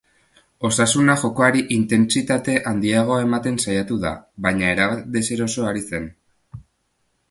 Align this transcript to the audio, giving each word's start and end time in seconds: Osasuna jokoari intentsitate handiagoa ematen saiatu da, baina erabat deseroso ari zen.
Osasuna 0.69 1.15
jokoari 1.23 1.61
intentsitate 1.75 2.57
handiagoa 2.73 3.21
ematen 3.27 3.63
saiatu 3.67 4.01
da, 4.09 4.17
baina 4.49 4.75
erabat 4.77 5.09
deseroso 5.19 5.73
ari 5.75 5.89
zen. 5.93 6.15